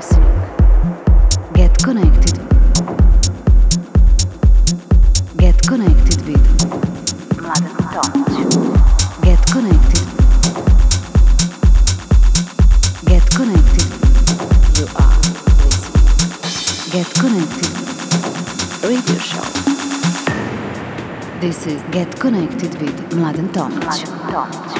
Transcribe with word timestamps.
listening. 0.00 0.32
Get 1.52 1.76
connected. 1.82 2.36
Get 5.36 5.56
connected 5.68 6.20
with 6.26 6.46
Mother 7.42 7.74
Touch. 7.92 8.24
Get 9.26 9.40
connected. 9.54 10.06
Get 13.10 13.24
connected. 13.38 13.88
You 14.78 14.86
are 15.02 15.18
with 15.60 15.84
me. 15.92 16.12
Get 16.94 17.08
connected. 17.22 17.70
Radio 18.88 19.18
show. 19.18 19.46
This 21.40 21.66
is 21.66 21.82
Get 21.90 22.18
Connected 22.18 22.72
with 22.80 22.96
Mladen 23.12 23.48
Tomic. 23.52 23.80
Mladen 23.80 24.32
Tomic. 24.32 24.79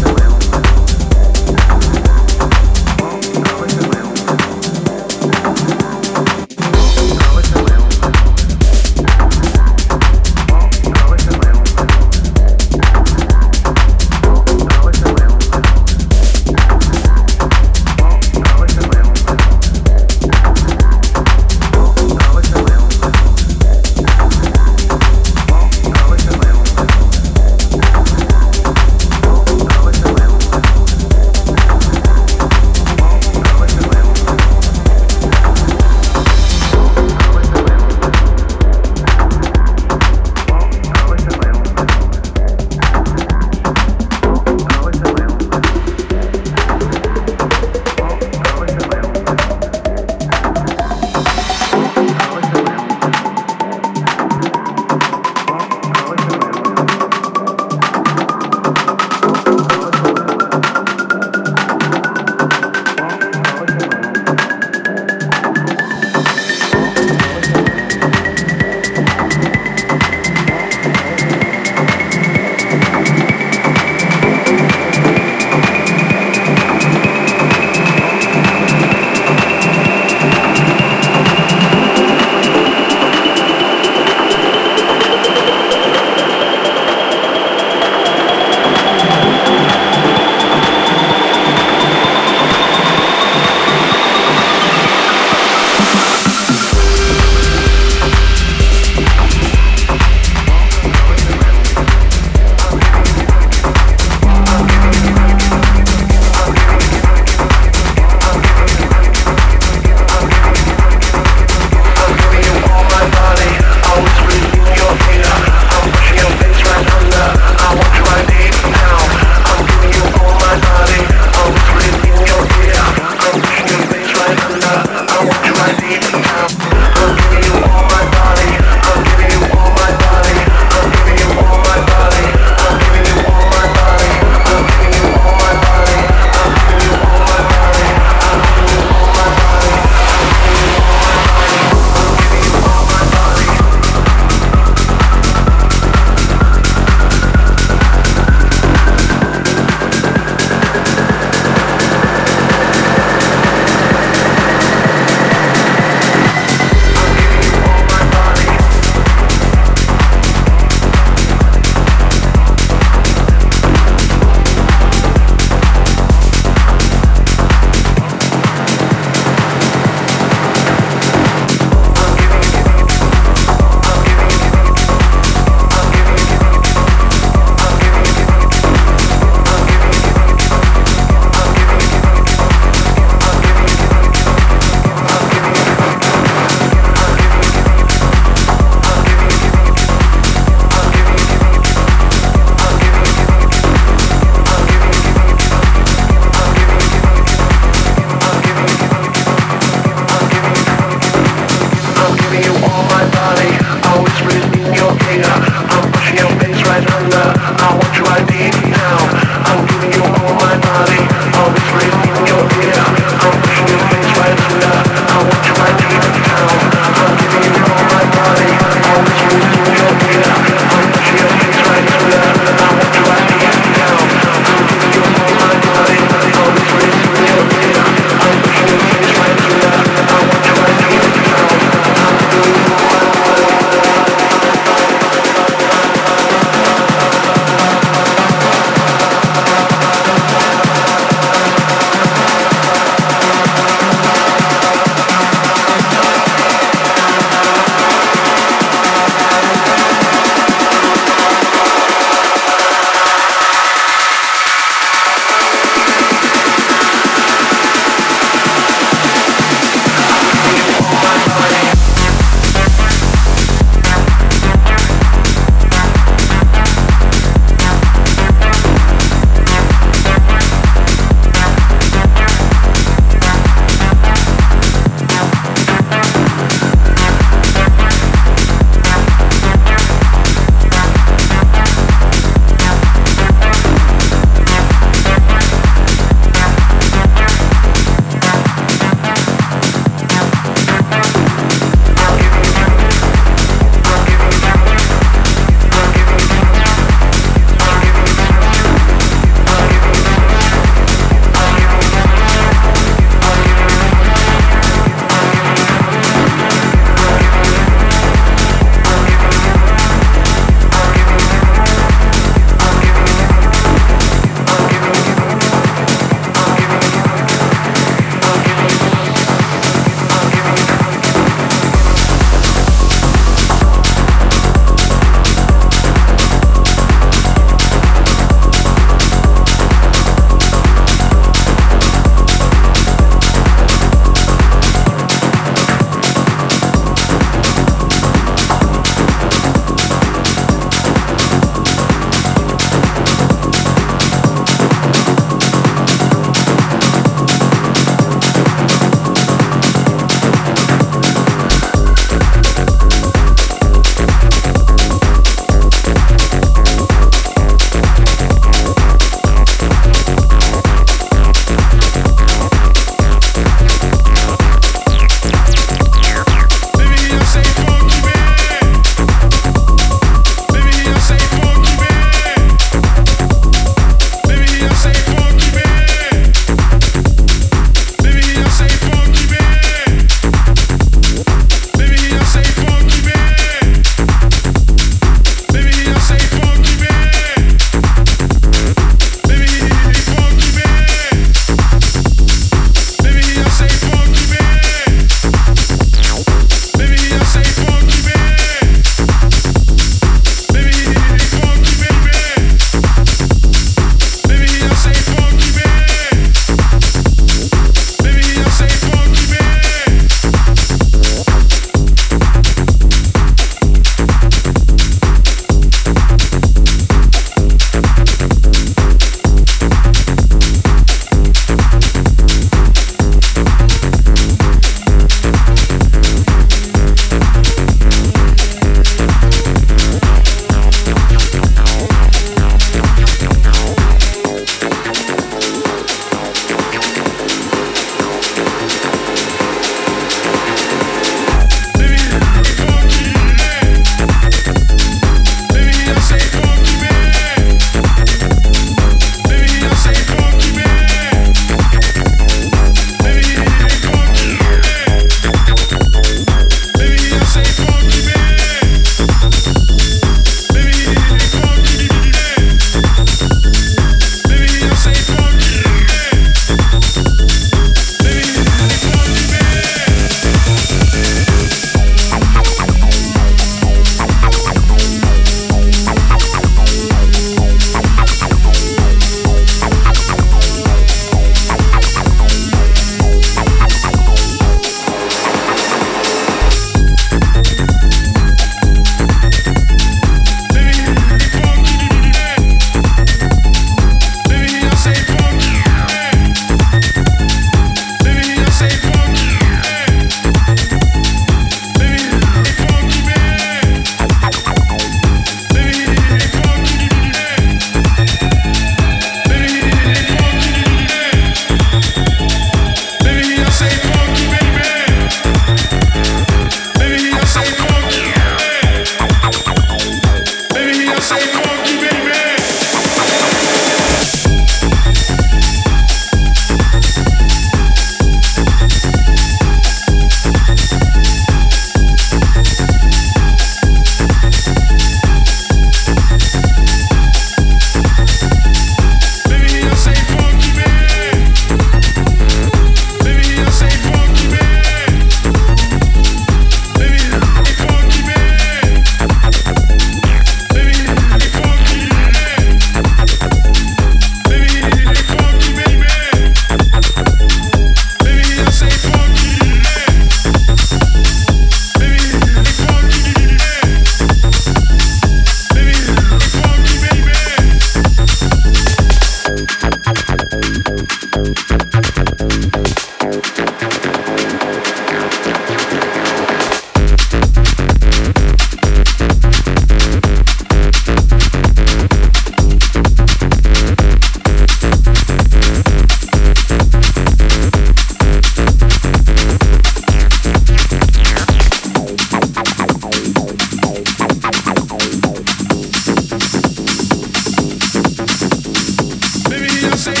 you 599.61 599.77
say 599.77 600.00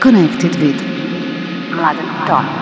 connected 0.00 0.56
with 0.56 0.80
Mladen. 1.70 2.59